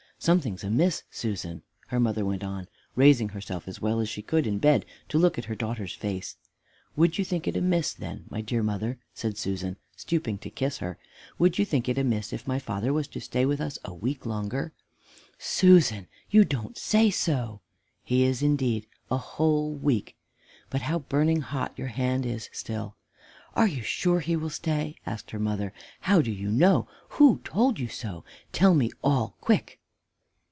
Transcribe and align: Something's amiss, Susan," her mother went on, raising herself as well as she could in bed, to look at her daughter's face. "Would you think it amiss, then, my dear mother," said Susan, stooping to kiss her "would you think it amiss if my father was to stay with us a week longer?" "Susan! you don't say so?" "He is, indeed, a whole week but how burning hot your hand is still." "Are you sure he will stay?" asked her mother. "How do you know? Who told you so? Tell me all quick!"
Something's 0.23 0.63
amiss, 0.63 1.01
Susan," 1.09 1.63
her 1.87 1.99
mother 1.99 2.23
went 2.23 2.43
on, 2.43 2.67
raising 2.95 3.29
herself 3.29 3.67
as 3.67 3.81
well 3.81 3.99
as 3.99 4.07
she 4.07 4.21
could 4.21 4.45
in 4.45 4.59
bed, 4.59 4.85
to 5.09 5.17
look 5.17 5.39
at 5.39 5.45
her 5.45 5.55
daughter's 5.55 5.95
face. 5.95 6.37
"Would 6.95 7.17
you 7.17 7.25
think 7.25 7.47
it 7.47 7.57
amiss, 7.57 7.91
then, 7.95 8.25
my 8.29 8.39
dear 8.41 8.61
mother," 8.61 8.99
said 9.15 9.35
Susan, 9.35 9.77
stooping 9.95 10.37
to 10.37 10.51
kiss 10.51 10.77
her 10.77 10.99
"would 11.39 11.57
you 11.57 11.65
think 11.65 11.89
it 11.89 11.97
amiss 11.97 12.31
if 12.33 12.45
my 12.45 12.59
father 12.59 12.93
was 12.93 13.07
to 13.07 13.19
stay 13.19 13.47
with 13.47 13.59
us 13.59 13.79
a 13.83 13.95
week 13.95 14.23
longer?" 14.27 14.73
"Susan! 15.39 16.07
you 16.29 16.45
don't 16.45 16.77
say 16.77 17.09
so?" 17.09 17.61
"He 18.03 18.21
is, 18.23 18.43
indeed, 18.43 18.85
a 19.09 19.17
whole 19.17 19.73
week 19.73 20.17
but 20.69 20.81
how 20.83 20.99
burning 20.99 21.41
hot 21.41 21.73
your 21.79 21.87
hand 21.87 22.27
is 22.27 22.47
still." 22.53 22.95
"Are 23.55 23.65
you 23.67 23.81
sure 23.81 24.19
he 24.19 24.35
will 24.35 24.51
stay?" 24.51 24.97
asked 25.03 25.31
her 25.31 25.39
mother. 25.39 25.73
"How 26.01 26.21
do 26.21 26.31
you 26.31 26.51
know? 26.51 26.87
Who 27.17 27.39
told 27.43 27.79
you 27.79 27.87
so? 27.87 28.23
Tell 28.53 28.75
me 28.75 28.91
all 29.03 29.35
quick!" 29.41 29.79